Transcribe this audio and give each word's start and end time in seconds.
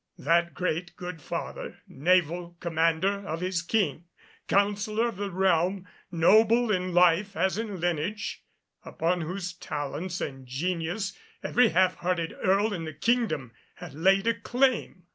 That 0.17 0.55
great, 0.55 0.95
good 0.95 1.21
father 1.21 1.77
naval 1.87 2.57
commander 2.59 3.23
of 3.27 3.39
his 3.41 3.61
king, 3.61 4.05
Councilor 4.47 5.07
of 5.09 5.17
the 5.17 5.29
Realm, 5.29 5.87
noble 6.11 6.71
in 6.71 6.91
life 6.91 7.35
as 7.37 7.55
in 7.59 7.79
lineage 7.79 8.43
upon 8.83 9.21
whose 9.21 9.53
talents 9.53 10.19
and 10.19 10.47
genius 10.47 11.15
every 11.43 11.69
half 11.69 11.97
hearted 11.97 12.33
earl 12.43 12.73
in 12.73 12.85
the 12.85 12.95
kingdom 12.95 13.51
had 13.75 13.93
laid 13.93 14.25
a 14.25 14.33
claim! 14.33 15.03